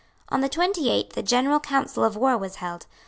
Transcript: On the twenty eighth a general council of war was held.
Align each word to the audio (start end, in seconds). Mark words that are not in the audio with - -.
On 0.29 0.41
the 0.41 0.49
twenty 0.49 0.89
eighth 0.89 1.15
a 1.15 1.21
general 1.21 1.59
council 1.59 2.03
of 2.03 2.15
war 2.17 2.35
was 2.35 2.55
held. 2.55 2.87